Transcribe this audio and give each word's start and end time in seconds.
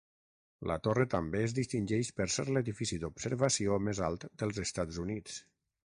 La 0.69 0.77
torre 0.87 1.05
també 1.13 1.41
es 1.49 1.53
distingeix 1.59 2.09
per 2.21 2.27
ser 2.37 2.47
l'edifici 2.55 2.99
d'observació 3.05 3.79
més 3.89 4.03
alt 4.11 4.29
dels 4.45 4.65
Estats 4.69 5.03
Units. 5.07 5.43